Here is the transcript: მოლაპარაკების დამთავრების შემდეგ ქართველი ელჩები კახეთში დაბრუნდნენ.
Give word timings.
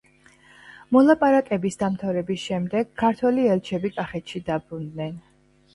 მოლაპარაკების 0.97 1.77
დამთავრების 1.83 2.41
შემდეგ 2.47 2.91
ქართველი 3.03 3.47
ელჩები 3.53 3.95
კახეთში 4.01 4.45
დაბრუნდნენ. 4.51 5.19